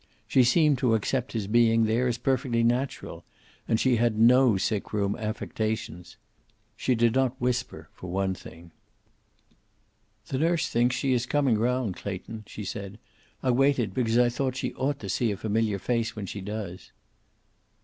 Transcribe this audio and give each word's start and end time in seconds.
She 0.27 0.43
seemed 0.43 0.79
to 0.79 0.95
accept 0.95 1.33
his 1.33 1.45
being 1.45 1.83
there 1.85 2.07
as 2.07 2.17
perfectly 2.17 2.63
natural, 2.63 3.23
and 3.67 3.79
she 3.79 3.97
had 3.97 4.17
no 4.17 4.57
sick 4.57 4.93
room 4.93 5.15
affectations. 5.15 6.17
She 6.75 6.95
did 6.95 7.13
not 7.13 7.39
whisper, 7.39 7.87
for 7.93 8.09
one 8.09 8.33
thing. 8.33 8.71
"The 10.29 10.39
nurse 10.39 10.67
thinks 10.69 10.95
she 10.95 11.13
is 11.13 11.27
coming 11.27 11.55
round, 11.59 11.97
Clayton," 11.97 12.45
she 12.47 12.63
said. 12.65 12.97
"I 13.43 13.51
waited, 13.51 13.93
because 13.93 14.17
I 14.17 14.29
thought 14.29 14.55
she 14.55 14.73
ought 14.73 14.97
to 15.01 15.07
see 15.07 15.29
a 15.31 15.37
familiar 15.37 15.77
face 15.77 16.15
when 16.15 16.25
she 16.25 16.41
does." 16.41 16.91